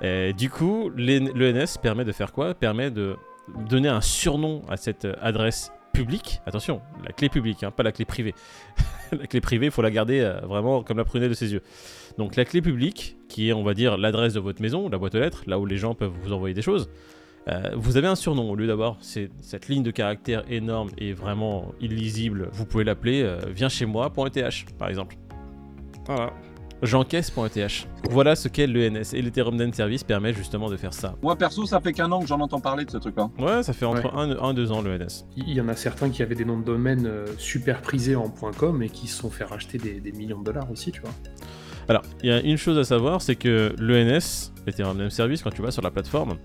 Et 0.03 0.33
du 0.33 0.51
coup, 0.51 0.91
l'ENS 0.95 1.79
permet 1.81 2.05
de 2.05 2.11
faire 2.11 2.31
quoi? 2.31 2.53
Permet 2.53 2.91
de 2.91 3.15
donner 3.47 3.89
un 3.89 4.01
surnom 4.01 4.61
à 4.69 4.77
cette 4.77 5.05
euh, 5.05 5.13
adresse 5.21 5.71
publique. 5.93 6.41
Attention, 6.45 6.81
la 7.05 7.13
clé 7.13 7.29
publique, 7.29 7.63
hein, 7.63 7.71
pas 7.71 7.83
la 7.83 7.91
clé 7.91 8.05
privée. 8.05 8.35
la 9.11 9.27
clé 9.27 9.39
privée, 9.39 9.67
il 9.67 9.71
faut 9.71 9.81
la 9.81 9.91
garder 9.91 10.19
euh, 10.19 10.39
vraiment 10.41 10.83
comme 10.83 10.97
la 10.97 11.05
prunelle 11.05 11.29
de 11.29 11.35
ses 11.35 11.53
yeux. 11.53 11.61
Donc 12.17 12.35
la 12.35 12.45
clé 12.45 12.61
publique, 12.61 13.17
qui 13.29 13.49
est, 13.49 13.53
on 13.53 13.63
va 13.63 13.73
dire, 13.73 13.97
l'adresse 13.97 14.33
de 14.33 14.39
votre 14.39 14.61
maison, 14.61 14.89
la 14.89 14.97
boîte 14.97 15.15
aux 15.15 15.19
lettres, 15.19 15.43
là 15.47 15.59
où 15.59 15.65
les 15.65 15.77
gens 15.77 15.95
peuvent 15.95 16.13
vous 16.23 16.33
envoyer 16.33 16.53
des 16.53 16.61
choses. 16.61 16.89
euh, 17.47 17.71
vous 17.75 17.97
avez 17.97 18.07
un 18.07 18.15
surnom 18.15 18.49
au 18.49 18.55
lieu 18.55 18.67
d'avoir 18.67 18.97
cette 19.01 19.67
ligne 19.67 19.83
de 19.83 19.91
caractère 19.91 20.43
énorme 20.49 20.89
et 20.97 21.13
vraiment 21.13 21.73
illisible. 21.79 22.49
Vous 22.51 22.65
pouvez 22.65 22.83
l'appeler 22.83 23.37
viens 23.53 23.69
chez 23.69 23.85
moi.eth 23.85 24.77
par 24.77 24.89
exemple. 24.89 25.15
Voilà. 26.07 26.33
J'encaisse.eth. 26.85 27.87
Voilà 28.09 28.35
ce 28.35 28.47
qu'est 28.47 28.67
l'ENS 28.67 29.13
et 29.13 29.21
l'Ethereum 29.21 29.55
Name 29.55 29.73
Service 29.73 30.03
permet 30.03 30.33
justement 30.33 30.69
de 30.69 30.77
faire 30.77 30.93
ça. 30.93 31.15
Moi 31.21 31.35
perso, 31.35 31.65
ça 31.65 31.81
fait 31.81 31.93
qu'un 31.93 32.11
an 32.11 32.19
que 32.19 32.27
j'en 32.27 32.39
entends 32.39 32.59
parler 32.59 32.85
de 32.85 32.91
ce 32.91 32.97
truc-là. 32.97 33.29
Ouais, 33.39 33.63
ça 33.63 33.73
fait 33.73 33.85
entre 33.85 34.15
1 34.15 34.51
et 34.51 34.53
2 34.53 34.71
ans 34.71 34.81
l'ENS. 34.81 35.25
Il 35.35 35.51
y 35.51 35.59
en 35.59 35.67
a 35.67 35.75
certains 35.75 36.09
qui 36.09 36.21
avaient 36.21 36.35
des 36.35 36.45
noms 36.45 36.59
de 36.59 36.65
domaine 36.65 37.05
euh, 37.07 37.25
super 37.37 37.81
prisés 37.81 38.15
en 38.15 38.29
.com 38.29 38.81
et 38.83 38.89
qui 38.89 39.07
se 39.07 39.17
sont 39.17 39.29
fait 39.29 39.43
racheter 39.43 39.77
des, 39.77 39.99
des 39.99 40.11
millions 40.11 40.39
de 40.39 40.45
dollars 40.45 40.69
aussi, 40.71 40.91
tu 40.91 41.01
vois. 41.01 41.11
Alors, 41.87 42.01
il 42.23 42.29
y 42.29 42.31
a 42.31 42.41
une 42.41 42.57
chose 42.57 42.77
à 42.77 42.83
savoir, 42.83 43.21
c'est 43.21 43.35
que 43.35 43.75
l'ENS, 43.77 44.51
l'Ethereum 44.65 44.97
Name 44.97 45.09
Service, 45.11 45.43
quand 45.43 45.51
tu 45.51 45.61
vas 45.61 45.71
sur 45.71 45.83
la 45.83 45.91
plateforme, 45.91 46.37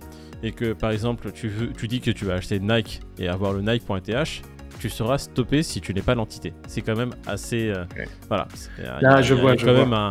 et 0.42 0.52
que 0.52 0.72
par 0.72 0.90
exemple 0.90 1.32
tu, 1.32 1.48
veux, 1.48 1.72
tu 1.72 1.88
dis 1.88 2.00
que 2.00 2.10
tu 2.10 2.25
vas 2.25 2.34
acheter 2.34 2.60
Nike 2.60 3.00
et 3.19 3.28
avoir 3.28 3.52
le 3.52 3.62
Nike.eth, 3.62 4.42
tu 4.81 4.88
seras 4.88 5.19
stoppé 5.19 5.62
si 5.62 5.81
tu 5.81 5.94
n'es 5.94 6.03
pas 6.03 6.15
l'entité. 6.17 6.53
C'est 6.67 6.81
quand 6.81 6.97
même 6.97 7.12
assez. 7.27 7.71
euh. 7.71 7.85
Voilà. 8.29 8.49
C'est- 8.55 8.71
il 8.79 8.85
y 8.85 8.88
a- 8.88 9.00
Là, 9.00 9.23
je 9.23 9.35
vois, 9.35 9.56
quand 9.56 9.73
même 9.73 9.93
un, 9.93 10.11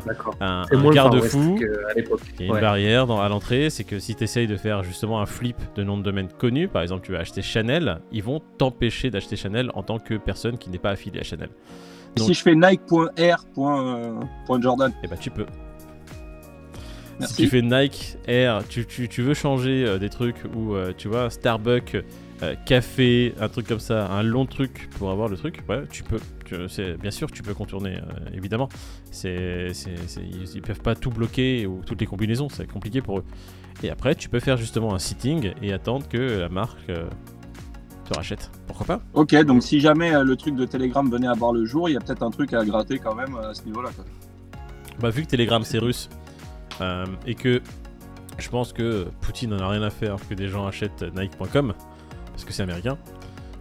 garde-fou. 0.93 1.57
Il 1.59 1.61
y 1.61 2.43
a 2.43 2.45
une 2.45 2.51
Ouais. 2.53 2.61
barrière 2.61 3.05
dans- 3.07 3.19
à 3.19 3.27
l'entrée, 3.29 3.69
c'est 3.69 3.83
que 3.83 3.99
si 3.99 4.15
tu 4.15 4.23
essayes 4.23 4.47
de 4.47 4.55
faire 4.57 4.83
justement 4.83 5.19
un 5.21 5.25
flip 5.25 5.57
de 5.75 5.83
nom 5.83 5.97
de 5.97 6.03
domaine 6.03 6.27
connu, 6.37 6.67
par 6.67 6.81
exemple 6.83 7.05
tu 7.05 7.11
vas 7.11 7.19
acheter 7.19 7.41
Chanel, 7.41 7.99
ils 8.11 8.23
vont 8.23 8.41
t'empêcher 8.57 9.09
d'acheter 9.09 9.35
Chanel 9.35 9.71
en 9.73 9.83
tant 9.83 9.99
que 9.99 10.13
personne 10.15 10.57
qui 10.57 10.69
n'est 10.69 10.77
pas 10.77 10.91
affiliée 10.91 11.19
à 11.19 11.23
Chanel. 11.23 11.49
Donc- 12.15 12.27
Si 12.27 12.33
je 12.33 12.41
fais 12.43 12.55
Nike.r.jordan, 12.55 14.93
Et 15.03 15.07
bah 15.07 15.15
tu 15.19 15.29
peux. 15.31 15.45
Merci. 17.19 17.35
Si 17.35 17.41
tu 17.43 17.47
fais 17.49 17.61
Nike 17.61 18.17
Air, 18.27 18.63
tu, 18.69 18.85
tu- 18.85 19.07
tu 19.09 19.21
veux 19.21 19.33
changer 19.33 19.85
euh, 19.85 19.97
des 19.99 20.09
trucs 20.09 20.37
ou 20.55 20.73
euh, 20.75 20.93
tu 20.97 21.07
vois 21.09 21.29
Starbucks, 21.29 21.97
euh, 22.43 22.55
café, 22.65 23.33
un 23.41 23.49
truc 23.49 23.67
comme 23.67 23.79
ça, 23.81 24.07
un 24.07 24.23
long 24.23 24.45
truc 24.45 24.89
pour 24.97 25.09
avoir 25.11 25.27
le 25.27 25.35
truc, 25.37 25.61
ouais, 25.67 25.83
tu 25.91 26.03
peux. 26.03 26.19
Tu- 26.45 26.55
bien 26.99 27.11
sûr, 27.11 27.29
tu 27.29 27.43
peux 27.43 27.53
contourner, 27.53 27.99
évidemment. 28.33 28.69
C'est, 29.11 29.67
ils, 30.17 30.49
ils 30.55 30.61
peuvent 30.63 30.81
pas 30.81 30.95
tout 30.95 31.11
bloquer 31.11 31.67
ou 31.67 31.81
toutes 31.85 32.01
les 32.01 32.07
combinaisons, 32.07 32.47
c'est 32.49 32.65
compliqué 32.65 33.01
pour 33.01 33.19
eux. 33.19 33.23
Et 33.83 33.89
après, 33.91 34.15
tu 34.15 34.29
peux 34.29 34.39
faire 34.39 34.57
justement 34.57 34.95
un 34.95 34.99
sitting 34.99 35.51
et 35.61 35.73
attendre 35.73 36.07
que 36.07 36.17
la 36.39 36.49
marque 36.49 36.87
te 36.87 38.13
rachète. 38.15 38.49
Pourquoi 38.65 38.85
pas? 38.87 39.01
Ok, 39.13 39.35
donc 39.43 39.61
si 39.61 39.79
jamais 39.79 40.11
le 40.23 40.35
truc 40.35 40.55
de 40.55 40.65
Telegram 40.65 41.07
venait 41.09 41.27
à 41.27 41.33
voir 41.33 41.53
le 41.53 41.65
jour, 41.65 41.87
il 41.89 41.93
y 41.93 41.97
a 41.97 41.99
peut-être 41.99 42.23
un 42.23 42.31
truc 42.31 42.53
à 42.53 42.65
gratter 42.65 42.97
quand 42.97 43.13
même 43.13 43.35
à 43.35 43.53
ce 43.53 43.63
niveau-là. 43.65 43.89
quoi. 43.95 44.05
Bah, 44.99 45.11
vu 45.11 45.21
que 45.23 45.27
Telegram 45.27 45.61
c'est 45.63 45.77
russe 45.77 46.09
euh, 46.81 47.05
et 47.25 47.35
que 47.35 47.61
je 48.37 48.49
pense 48.49 48.71
que 48.73 49.05
Poutine 49.21 49.49
n'en 49.51 49.59
a 49.59 49.67
rien 49.69 49.81
à 49.83 49.89
faire 49.89 50.15
que 50.29 50.33
des 50.33 50.47
gens 50.47 50.65
achètent 50.67 51.03
Nike.com 51.15 51.73
parce 52.31 52.45
que 52.45 52.53
c'est 52.53 52.63
américain, 52.63 52.97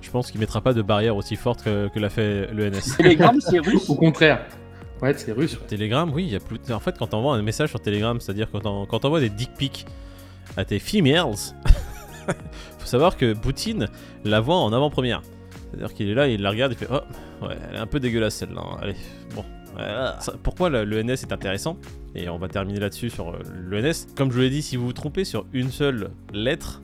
je 0.00 0.10
pense 0.10 0.30
qu'il 0.30 0.38
mettra 0.40 0.60
pas 0.60 0.72
de 0.72 0.82
barrière 0.82 1.16
aussi 1.16 1.34
forte 1.36 1.62
que, 1.64 1.88
que 1.88 1.98
l'a 1.98 2.10
fait 2.10 2.48
l'ENS. 2.52 2.96
Telegram, 2.96 3.36
c'est 3.40 3.58
russe. 3.58 3.90
Au 3.90 3.94
contraire. 3.96 4.46
Ouais, 5.02 5.14
c'est 5.16 5.32
russe. 5.32 5.58
Telegram, 5.68 6.10
oui, 6.12 6.24
il 6.24 6.32
y 6.32 6.36
a 6.36 6.40
plus. 6.40 6.58
En 6.72 6.80
fait, 6.80 6.96
quand 6.98 7.08
t'envoies 7.08 7.34
un 7.34 7.42
message 7.42 7.70
sur 7.70 7.80
Telegram, 7.80 8.20
c'est-à-dire 8.20 8.48
quand 8.50 8.60
t'en- 8.60 8.86
quand 8.86 9.00
t'envoies 9.00 9.20
des 9.20 9.30
dick 9.30 9.52
pics 9.54 9.86
à 10.56 10.64
tes 10.64 10.78
females, 10.78 11.34
faut 12.78 12.86
savoir 12.86 13.16
que 13.16 13.32
Poutine 13.34 13.88
la 14.24 14.40
voit 14.40 14.56
en 14.56 14.72
avant-première. 14.72 15.22
C'est-à-dire 15.70 15.92
qu'il 15.94 16.08
est 16.08 16.14
là, 16.14 16.26
il 16.28 16.40
la 16.42 16.50
regarde, 16.50 16.72
il 16.72 16.78
fait 16.78 16.88
Oh, 16.90 17.46
ouais, 17.46 17.56
elle 17.68 17.76
est 17.76 17.78
un 17.80 17.86
peu 17.86 18.00
dégueulasse 18.00 18.34
celle-là. 18.36 18.60
hein. 18.62 18.76
Allez, 18.82 18.96
bon. 19.34 19.44
Voilà. 19.74 20.16
Ça- 20.20 20.32
pourquoi 20.42 20.70
le- 20.70 20.84
l'ENS 20.84 21.10
est 21.10 21.32
intéressant? 21.32 21.76
Et 22.18 22.28
on 22.28 22.36
va 22.36 22.48
terminer 22.48 22.80
là-dessus 22.80 23.10
sur 23.10 23.28
euh, 23.30 23.38
l'ENS. 23.70 24.06
Comme 24.16 24.30
je 24.30 24.36
vous 24.36 24.42
l'ai 24.42 24.50
dit, 24.50 24.60
si 24.60 24.76
vous 24.76 24.86
vous 24.86 24.92
trompez 24.92 25.24
sur 25.24 25.46
une 25.52 25.70
seule 25.70 26.10
lettre, 26.32 26.82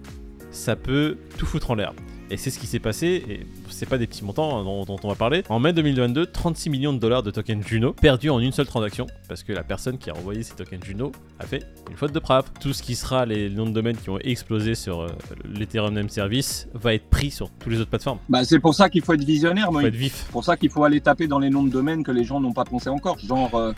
ça 0.52 0.76
peut 0.76 1.16
tout 1.38 1.44
foutre 1.44 1.72
en 1.72 1.74
l'air. 1.74 1.92
Et 2.30 2.36
c'est 2.36 2.50
ce 2.50 2.58
qui 2.58 2.66
s'est 2.66 2.78
passé, 2.78 3.22
et 3.28 3.46
c'est 3.68 3.88
pas 3.88 3.98
des 3.98 4.06
petits 4.06 4.24
montants 4.24 4.58
hein, 4.58 4.64
dont, 4.64 4.84
dont 4.84 4.96
on 5.02 5.08
va 5.08 5.14
parler. 5.14 5.42
En 5.50 5.58
mai 5.58 5.72
2022, 5.72 6.26
36 6.26 6.70
millions 6.70 6.92
de 6.92 6.98
dollars 6.98 7.22
de 7.22 7.30
tokens 7.30 7.66
Juno 7.66 7.92
perdus 7.92 8.30
en 8.30 8.38
une 8.38 8.52
seule 8.52 8.66
transaction, 8.66 9.06
parce 9.28 9.42
que 9.42 9.52
la 9.52 9.62
personne 9.62 9.98
qui 9.98 10.08
a 10.08 10.14
envoyé 10.14 10.42
ces 10.42 10.54
tokens 10.54 10.82
Juno 10.84 11.12
a 11.38 11.46
fait 11.46 11.64
une 11.90 11.96
faute 11.96 12.12
de 12.12 12.20
frappe. 12.20 12.46
Tout 12.60 12.72
ce 12.72 12.82
qui 12.82 12.94
sera 12.94 13.26
les 13.26 13.50
noms 13.50 13.66
de 13.66 13.72
domaine 13.72 13.96
qui 13.96 14.08
ont 14.08 14.18
explosé 14.20 14.74
sur 14.74 15.00
euh, 15.02 15.08
l'Ethereum 15.44 15.92
Name 15.92 16.08
Service 16.08 16.66
va 16.72 16.94
être 16.94 17.10
pris 17.10 17.30
sur 17.30 17.50
toutes 17.50 17.72
les 17.72 17.80
autres 17.80 17.90
plateformes. 17.90 18.18
Bah, 18.28 18.44
c'est 18.44 18.60
pour 18.60 18.74
ça 18.74 18.88
qu'il 18.88 19.02
faut 19.02 19.12
être 19.12 19.24
visionnaire, 19.24 19.66
Faut 19.66 19.72
moi. 19.72 19.82
être 19.84 19.94
vif. 19.94 20.22
C'est 20.24 20.32
pour 20.32 20.44
ça 20.44 20.56
qu'il 20.56 20.70
faut 20.70 20.84
aller 20.84 21.00
taper 21.00 21.26
dans 21.26 21.40
les 21.40 21.50
noms 21.50 21.64
de 21.64 21.70
domaines 21.70 22.04
que 22.04 22.12
les 22.12 22.24
gens 22.24 22.40
n'ont 22.40 22.54
pas 22.54 22.64
pensé 22.64 22.88
encore. 22.88 23.18
Genre, 23.18 23.54
euh, 23.54 23.72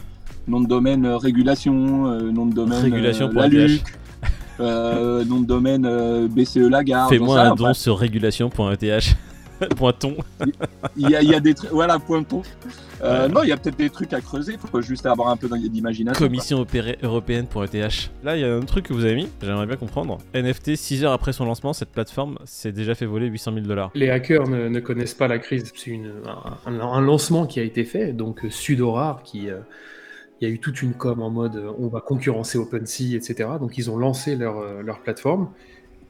nom 0.49 0.61
de 0.61 0.67
domaine 0.67 1.05
euh, 1.05 1.17
régulation, 1.17 2.07
euh, 2.11 2.31
nom 2.31 2.47
de 2.47 2.55
domaine 2.55 2.83
Régulation 2.83 3.27
euh, 3.27 3.31
pour 3.33 3.41
la 3.41 3.47
ATH. 3.47 3.53
LUC, 3.55 3.83
euh, 4.61 5.25
nom 5.25 5.41
de 5.41 5.47
domaine 5.47 5.87
euh, 5.87 6.29
BCE 6.29 6.69
Lagarde. 6.69 7.11
Fais-moi 7.11 7.41
un 7.41 7.55
don 7.55 7.75
sur 7.75 7.99
régulation.eth. 7.99 9.17
Pointon. 9.77 10.17
Il 10.97 11.09
y 11.09 11.17
a, 11.17 11.23
il 11.23 11.31
y 11.31 11.35
a 11.35 11.41
des 11.41 11.55
trucs, 11.55 11.71
voilà, 11.71 11.99
pointon. 11.99 12.43
Euh, 13.03 13.27
Ouais. 13.27 13.29
Non, 13.29 13.43
il 13.43 13.49
y 13.49 13.53
a 13.53 13.57
peut-être 13.57 13.77
des 13.77 13.91
trucs 13.91 14.13
à 14.13 14.21
creuser, 14.21 14.57
faut 14.71 14.81
juste 14.81 15.05
avoir 15.07 15.29
un 15.29 15.37
peu 15.37 15.49
d'imagination. 15.69 16.27
Commission 16.27 16.61
opérée- 16.63 16.97
européenne.eth. 17.03 18.11
Là, 18.25 18.37
il 18.37 18.41
y 18.41 18.45
a 18.45 18.55
un 18.55 18.61
truc 18.61 18.87
que 18.87 18.93
vous 18.95 19.05
avez 19.05 19.15
mis, 19.15 19.29
j'aimerais 19.43 19.67
bien 19.67 19.77
comprendre. 19.77 20.19
NFT, 20.35 20.77
6 20.77 21.05
heures 21.05 21.13
après 21.13 21.33
son 21.33 21.45
lancement, 21.45 21.73
cette 21.73 21.91
plateforme 21.91 22.39
s'est 22.45 22.73
déjà 22.73 22.95
fait 22.95 23.05
voler 23.07 23.27
800 23.27 23.53
000 23.55 23.67
dollars. 23.67 23.91
Les 23.95 24.09
hackers 24.11 24.49
ne, 24.49 24.69
ne 24.69 24.81
connaissent 24.81 25.15
pas 25.15 25.29
la 25.29 25.39
crise. 25.39 25.71
C'est 25.75 26.01
un, 26.67 27.01
lancement 27.03 27.47
qui 27.47 27.61
a 27.61 27.63
été 27.63 27.85
fait, 27.85 28.13
donc 28.13 28.45
euh, 28.45 28.51
Sudorar, 28.51 29.23
qui 29.23 29.51
euh, 29.51 29.59
il 30.41 30.49
y 30.49 30.51
a 30.51 30.55
eu 30.55 30.59
toute 30.61 30.83
une 30.83 30.93
com 30.95 31.23
en 31.23 31.31
mode 31.31 31.57
euh, 31.57 31.73
on 31.79 31.89
va 31.89 32.01
concurrencer 32.01 32.59
OpenSea, 32.59 33.15
etc. 33.17 33.49
Donc 33.61 33.79
ils 33.79 33.91
ont 33.91 33.97
lancé 33.97 34.37
leur, 34.37 34.59
euh, 34.59 34.83
leur 34.83 35.01
plateforme 35.01 35.51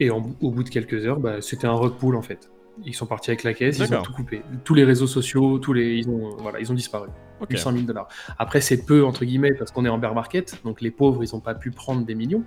et 0.00 0.10
en- 0.10 0.30
au 0.40 0.50
bout 0.50 0.62
de 0.64 0.68
quelques 0.68 1.06
heures, 1.06 1.20
bah, 1.20 1.40
c'était 1.40 1.66
un 1.66 1.72
rug 1.74 1.94
pull 1.94 2.16
en 2.16 2.22
fait. 2.22 2.50
Ils 2.84 2.94
sont 2.94 3.06
partis 3.06 3.30
avec 3.30 3.42
la 3.44 3.54
caisse, 3.54 3.78
ils 3.78 3.94
ont 3.94 4.02
tout 4.02 4.12
coupé. 4.12 4.42
Tous 4.64 4.74
les 4.74 4.84
réseaux 4.84 5.06
sociaux, 5.06 5.58
tous 5.58 5.72
les, 5.72 5.94
ils 5.96 6.10
ont, 6.10 6.36
voilà, 6.38 6.60
ils 6.60 6.70
ont 6.70 6.74
disparu. 6.74 7.08
Ok. 7.40 7.48
800 7.52 7.72
000 7.72 7.84
dollars. 7.84 8.08
Après, 8.38 8.60
c'est 8.60 8.84
peu 8.84 9.02
entre 9.04 9.24
guillemets 9.24 9.54
parce 9.54 9.70
qu'on 9.70 9.84
est 9.86 9.88
en 9.88 9.96
bear 9.96 10.14
market, 10.14 10.60
donc 10.64 10.82
les 10.82 10.90
pauvres, 10.90 11.24
ils 11.24 11.30
n'ont 11.34 11.40
pas 11.40 11.54
pu 11.54 11.70
prendre 11.70 12.04
des 12.04 12.14
millions. 12.14 12.44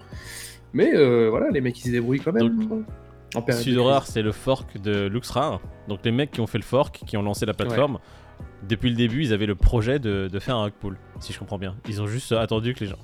Mais 0.74 0.94
euh, 0.96 1.30
voilà, 1.32 1.50
les 1.50 1.62
mecs, 1.62 1.80
ils 1.80 1.88
se 1.88 1.92
débrouillent 1.92 2.20
quand 2.20 2.32
même. 2.32 2.86
en 3.34 3.42
période 3.42 3.64
de 3.66 3.70
Sudorar, 3.70 4.02
crise. 4.04 4.14
c'est 4.14 4.22
le 4.22 4.32
fork 4.32 4.80
de 4.80 5.08
Luxrar. 5.08 5.62
Donc 5.88 6.00
les 6.04 6.12
mecs 6.12 6.30
qui 6.32 6.42
ont 6.42 6.48
fait 6.48 6.60
le 6.60 6.64
fork, 6.64 7.02
qui 7.08 7.18
ont 7.18 7.24
lancé 7.24 7.48
la 7.48 7.54
plateforme, 7.56 7.98
depuis 8.68 8.90
le 8.90 8.96
début, 8.96 9.24
ils 9.24 9.34
avaient 9.34 9.46
le 9.46 9.56
projet 9.56 10.00
de, 10.00 10.30
de 10.32 10.40
faire 10.40 10.56
un 10.56 10.64
rug 10.64 10.74
pull, 10.74 10.98
si 11.20 11.34
je 11.34 11.40
comprends 11.40 11.60
bien. 11.60 11.76
Ils 11.88 12.02
ont 12.02 12.08
juste 12.08 12.32
attendu 12.32 12.74
que 12.74 12.82
les 12.82 12.90
gens. 12.90 13.00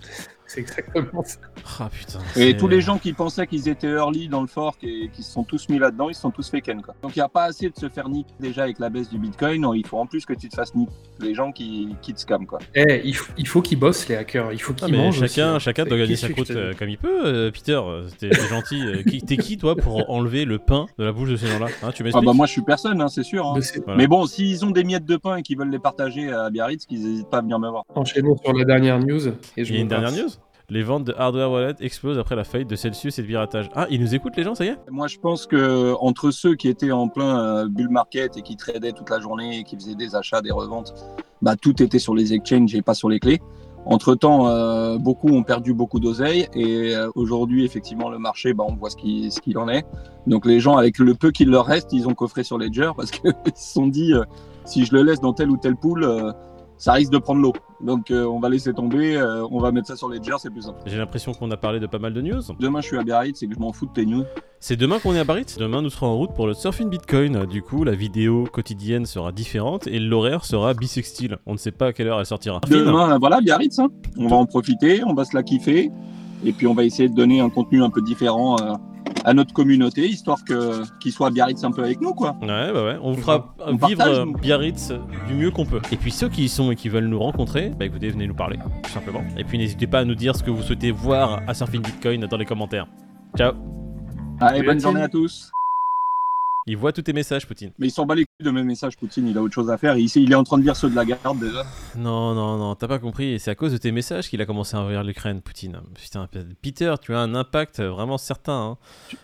C'est 0.47 0.61
exactement 0.61 1.23
ça. 1.23 1.37
Ah 1.79 1.89
putain. 1.91 2.19
Et 2.35 2.55
tous 2.55 2.67
les 2.67 2.79
gens 2.81 2.97
qui 2.99 3.13
pensaient 3.13 3.47
qu'ils 3.47 3.67
étaient 3.67 3.87
early 3.89 4.27
dans 4.27 4.41
le 4.41 4.47
fork 4.47 4.83
et 4.83 5.09
qui 5.11 5.23
se 5.23 5.31
sont 5.31 5.43
tous 5.43 5.67
mis 5.69 5.79
là-dedans, 5.79 6.09
ils 6.09 6.13
se 6.15 6.21
sont 6.21 6.29
tous 6.31 6.49
fait 6.49 6.61
ken. 6.61 6.81
Quoi. 6.81 6.93
Donc 7.01 7.15
il 7.15 7.19
n'y 7.19 7.23
a 7.23 7.29
pas 7.29 7.45
assez 7.45 7.69
de 7.69 7.75
se 7.75 7.89
faire 7.89 8.07
niquer 8.09 8.33
déjà 8.39 8.63
avec 8.63 8.77
la 8.79 8.89
baisse 8.89 9.09
du 9.09 9.17
bitcoin. 9.17 9.61
Non, 9.61 9.73
il 9.73 9.85
faut 9.87 9.97
en 9.97 10.05
plus 10.05 10.23
que 10.25 10.33
tu 10.33 10.47
te 10.49 10.55
fasses 10.55 10.75
niquer 10.75 10.91
les 11.19 11.33
gens 11.33 11.51
qui, 11.51 11.95
qui 12.01 12.13
te 12.13 12.19
scamment. 12.19 12.45
Quoi. 12.45 12.59
Eh, 12.75 13.01
il, 13.03 13.15
faut- 13.15 13.33
il 13.37 13.47
faut 13.47 13.61
qu'ils 13.63 13.79
bossent 13.79 14.07
les 14.07 14.15
hackers, 14.17 14.53
il 14.53 14.61
faut 14.61 14.73
qu'ils 14.73 14.91
mais 14.91 14.97
mangent. 14.97 15.19
chacun, 15.27 15.55
aussi. 15.55 15.65
chacun 15.65 15.85
doit 15.85 15.97
gagner 15.97 16.15
sa 16.15 16.29
croûte 16.29 16.51
euh, 16.51 16.73
comme 16.77 16.89
il 16.89 16.97
peut, 16.99 17.25
euh, 17.25 17.51
Peter. 17.51 17.79
euh, 17.83 18.07
T'es 18.19 18.31
gentil. 18.47 18.83
T'es 19.25 19.37
qui, 19.37 19.57
toi, 19.57 19.75
pour 19.75 20.09
enlever 20.11 20.45
le 20.45 20.59
pain 20.59 20.85
de 20.99 21.03
la 21.05 21.11
bouche 21.11 21.29
de 21.29 21.35
ces 21.37 21.47
gens-là 21.47 21.67
hein, 21.83 21.91
Tu 21.93 22.03
Ah 22.13 22.21
bah 22.21 22.33
moi 22.33 22.45
je 22.45 22.51
suis 22.51 22.61
personne, 22.61 23.01
hein, 23.01 23.07
c'est 23.07 23.23
sûr. 23.23 23.47
hein. 23.47 23.53
Mais 23.55 23.61
c'est- 23.61 23.83
Voilà. 23.83 23.97
Mais 23.97 24.07
bon, 24.07 24.25
s'ils 24.27 24.63
ont 24.63 24.71
des 24.71 24.83
miettes 24.83 25.05
de 25.05 25.17
pain 25.17 25.37
et 25.37 25.41
qu'ils 25.41 25.57
veulent 25.57 25.71
les 25.71 25.79
partager 25.79 26.31
à 26.31 26.49
Biarritz, 26.51 26.85
qu'ils 26.85 27.01
n'hésitent 27.03 27.29
pas 27.29 27.37
à 27.39 27.41
venir 27.41 27.57
me 27.59 27.69
voir. 27.69 27.83
Enchaînons 27.95 28.35
sur 28.37 28.53
la 28.53 28.63
dernière 28.65 28.99
news. 28.99 29.27
Et 29.57 29.63
je 29.65 29.71
Il 29.71 29.75
y 29.75 29.79
a 29.79 29.81
une 29.81 29.87
dernière 29.87 30.11
news? 30.11 30.29
Les 30.69 30.84
ventes 30.84 31.03
de 31.03 31.13
hardware 31.17 31.51
wallet 31.51 31.75
explosent 31.79 32.17
après 32.17 32.36
la 32.36 32.43
faillite 32.43 32.69
de 32.69 32.75
Celsius 32.75 33.19
et 33.19 33.22
de 33.22 33.27
piratage. 33.27 33.69
Ah, 33.75 33.88
ils 33.89 34.01
nous 34.01 34.15
écoutent 34.15 34.36
les 34.36 34.43
gens, 34.43 34.55
ça 34.55 34.65
y 34.65 34.69
est? 34.69 34.77
Moi 34.89 35.07
je 35.07 35.17
pense 35.17 35.45
que 35.45 35.93
entre 36.00 36.31
ceux 36.31 36.55
qui 36.55 36.69
étaient 36.69 36.91
en 36.91 37.07
plein 37.07 37.39
euh, 37.39 37.67
bull 37.67 37.89
market 37.89 38.38
et 38.38 38.41
qui 38.41 38.57
tradaient 38.57 38.93
toute 38.93 39.10
la 39.10 39.19
journée 39.19 39.60
et 39.60 39.63
qui 39.63 39.75
faisaient 39.75 39.95
des 39.95 40.15
achats, 40.15 40.41
des 40.41 40.51
reventes, 40.51 40.93
bah 41.41 41.55
tout 41.55 41.81
était 41.84 42.00
sur 42.00 42.15
les 42.15 42.34
exchanges 42.34 42.74
et 42.74 42.81
pas 42.81 42.93
sur 42.93 43.10
les 43.10 43.19
clés. 43.19 43.41
Entre 43.86 44.15
temps, 44.15 44.98
beaucoup 44.98 45.29
ont 45.29 45.43
perdu 45.43 45.75
beaucoup 45.75 46.00
d'oseille 46.00 46.48
et 46.55 46.95
euh, 46.95 47.10
aujourd'hui, 47.13 47.65
effectivement, 47.65 48.10
le 48.10 48.17
marché, 48.17 48.53
bah, 48.53 48.63
on 48.67 48.75
voit 48.75 48.89
ce 48.89 48.95
qu'il 48.95 49.31
ce 49.31 49.57
en 49.57 49.69
est. 49.69 49.86
Donc 50.25 50.48
les 50.48 50.60
gens, 50.60 50.77
avec 50.77 50.98
le 50.98 51.13
peu 51.13 51.29
qu'il 51.29 51.50
leur 51.50 51.67
reste, 51.67 51.93
ils 51.93 52.07
ont 52.07 52.15
coffré 52.15 52.43
sur 52.43 52.57
Ledger 52.57 52.91
parce 52.98 53.12
qu'ils 53.12 53.31
se 53.55 53.74
sont 53.74 53.86
dit, 53.88 54.13
euh, 54.13 54.24
si 54.65 54.86
je 54.86 54.93
le 54.95 55.03
laisse 55.03 55.19
dans 55.19 55.34
tel 55.34 55.51
ou 55.51 55.57
tel 55.57 55.75
pool, 55.75 56.03
euh, 56.03 56.31
ça 56.77 56.94
risque 56.94 57.12
de 57.12 57.17
prendre 57.17 57.41
l'eau. 57.41 57.53
Donc 57.82 58.12
euh, 58.12 58.25
on 58.25 58.39
va 58.39 58.50
laisser 58.50 58.74
tomber, 58.74 59.15
euh, 59.15 59.46
on 59.51 59.60
va 59.60 59.72
mettre 59.72 59.88
ça 59.88 59.96
sur 59.96 60.10
Ledger, 60.10 60.36
c'est 60.39 60.50
plus 60.50 60.63
simple. 60.63 60.79
J'ai 60.86 60.98
l'impression 60.98 61.34
qu'on 61.34 61.50
a 61.51 61.58
parlé 61.58 61.79
de 61.79 61.88
pas 61.88 62.00
mal 62.00 62.13
de 62.13 62.22
news. 62.22 62.41
Demain, 62.60 62.82
je 62.82 62.88
suis 62.88 62.98
à 62.98 63.03
Biarritz 63.03 63.41
et 63.44 63.48
que 63.48 63.53
je 63.53 63.60
m'en 63.60 63.74
fous 63.74 63.86
de 63.86 63.94
tes 63.94 64.05
news. 64.05 64.24
C'est 64.60 64.77
demain 64.77 65.00
qu'on 65.00 65.13
est 65.13 65.20
à 65.20 65.24
Biarritz. 65.24 65.58
Demain, 65.58 65.82
nous 65.82 65.89
serons 65.89 66.08
en 66.08 66.17
route 66.17 66.34
pour 66.34 66.48
le 66.48 66.53
Surfing 66.53 66.89
Bitcoin. 66.89 67.46
Du 67.46 67.62
coup, 67.62 67.84
la 67.84 67.94
vidéo 67.94 68.46
quotidienne 68.51 69.05
sera 69.05 69.32
différente 69.32 69.88
et 69.88 70.00
l'horaire 70.00 70.46
sera 70.46 70.74
bisextile. 70.74 71.38
On 71.46 71.53
ne 71.53 71.58
sait 71.58 71.72
pas 71.72 71.88
à 71.88 71.94
quelle 71.94 72.08
heure 72.08 72.20
elle 72.20 72.25
sortira. 72.25 72.62
Demain, 72.70 73.17
voilà, 73.20 73.41
Biarritz, 73.41 73.79
hein. 73.79 73.89
on 74.17 74.27
va 74.27 74.38
en 74.38 74.46
profiter, 74.46 75.03
on 75.05 75.13
va 75.13 75.25
se 75.25 75.36
la 75.36 75.44
kiffer, 75.44 75.91
et 76.44 76.51
puis 76.51 76.67
on 76.67 76.74
va 76.74 76.84
essayer 76.84 77.10
de 77.10 77.15
donner 77.15 77.41
un 77.41 77.50
contenu 77.50 77.84
un 77.84 77.89
peu 77.89 78.01
différent 78.01 78.58
euh, 78.60 78.74
à 79.25 79.34
notre 79.34 79.53
communauté, 79.53 80.08
histoire 80.08 80.46
que 80.46 80.84
qu'ils 81.00 81.12
soient 81.12 81.27
à 81.27 81.32
Biarritz 81.32 81.63
un 81.63 81.72
peu 81.72 81.84
avec 81.84 82.00
nous, 82.00 82.13
quoi. 82.13 82.38
Ouais, 82.41 82.72
bah 82.72 82.86
ouais. 82.86 82.98
On 83.01 83.12
vous 83.13 83.22
fera 83.22 83.55
On 83.60 83.75
vivre 83.75 83.98
partage, 83.98 84.20
euh. 84.20 84.25
Biarritz 84.39 84.94
du 85.27 85.34
mieux 85.34 85.51
qu'on 85.51 85.65
peut. 85.65 85.82
Et 85.91 85.98
puis 85.98 86.12
ceux 86.12 86.29
qui 86.29 86.46
y 86.46 86.50
sont 86.50 86.72
et 86.72 86.75
qui 86.75 86.89
veulent 86.89 87.08
nous 87.08 87.20
rencontrer, 87.20 87.72
bah 87.77 87.86
écoutez, 87.86 88.10
venez 88.10 88.27
nous 88.27 88.36
parler, 88.36 88.58
tout 88.84 88.91
simplement. 88.91 89.24
Et 89.36 89.44
puis 89.44 89.58
n'hésitez 89.58 89.88
pas 89.88 90.00
à 90.00 90.05
nous 90.05 90.15
dire 90.15 90.36
ce 90.36 90.44
que 90.44 90.51
vous 90.51 90.62
souhaitez 90.62 90.91
voir 90.91 91.41
à 91.48 91.53
Surfing 91.55 91.82
Bitcoin 91.82 92.22
dans 92.22 92.38
les 92.38 92.46
commentaires. 92.46 92.88
Ciao. 93.36 93.53
Allez, 94.39 94.62
bonne 94.62 94.79
journée 94.79 95.01
à 95.01 95.10
tous. 95.10 95.51
Il 96.67 96.77
voit 96.77 96.91
tous 96.91 97.03
tes 97.03 97.13
messages, 97.13 97.45
Poutine. 97.45 97.69
Mais 97.77 97.88
il 97.88 97.91
s'en 97.91 98.07
bat 98.07 98.15
les 98.15 98.24
couilles 98.25 98.45
de 98.48 98.50
mes 98.50 98.63
messages, 98.63 98.98
Poutine, 98.98 99.27
il 99.27 99.38
a 99.38 99.41
autre 99.43 99.53
chose 99.53 99.69
à 99.69 99.77
faire. 99.77 99.98
Ici, 99.98 100.24
il 100.24 100.31
est 100.31 100.36
en 100.36 100.43
train 100.43 100.57
de 100.57 100.63
lire 100.63 100.75
ceux 100.75 100.89
de 100.89 100.95
la 100.95 101.05
garde 101.05 101.39
déjà. 101.39 101.63
Non, 101.95 102.34
non, 102.34 102.57
non, 102.57 102.74
t'as 102.74 102.88
pas 102.88 102.98
compris. 102.98 103.39
C'est 103.39 103.51
à 103.51 103.55
cause 103.55 103.72
de 103.72 103.77
tes 103.77 103.91
messages 103.91 104.29
qu'il 104.29 104.41
a 104.41 104.48
commencé 104.48 104.75
à 104.75 104.79
envahir 104.79 105.03
l'Ukraine, 105.03 105.41
Poutine. 105.41 105.79
Putain, 105.93 106.27
Peter, 106.63 106.95
tu 107.00 107.13
as 107.13 107.19
un 107.19 107.36
impact 107.36 107.81
vraiment 107.81 108.17
certain. 108.17 108.53
Hein. 108.72 108.77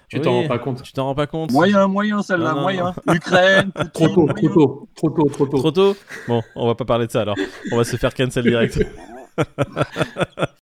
Tu 0.07 0.21
t'en 0.21 0.37
Oui. 0.37 0.41
rends 0.43 0.47
pas 0.49 0.59
compte. 0.59 0.83
Tu 0.83 0.93
t'en 0.93 1.05
rends 1.05 1.15
pas 1.15 1.25
compte 1.25 1.51
Moyen, 1.51 1.87
moyen, 1.87 2.21
celle-là, 2.21 2.53
moyen. 2.53 2.93
Ukraine, 3.11 3.71
Trop 3.93 4.07
tôt, 4.09 4.27
moyen. 4.27 4.35
trop 4.35 4.49
tôt, 4.49 4.87
trop 4.95 5.09
tôt, 5.09 5.29
trop 5.29 5.45
tôt. 5.47 5.57
Trop 5.57 5.71
tôt? 5.71 5.95
Bon, 6.27 6.43
on 6.55 6.67
va 6.67 6.75
pas 6.75 6.85
parler 6.85 7.07
de 7.07 7.11
ça 7.11 7.21
alors. 7.21 7.35
On 7.71 7.77
va 7.77 7.83
se 7.83 7.95
faire 7.97 8.13
cancel 8.13 8.43
direct. 8.43 8.79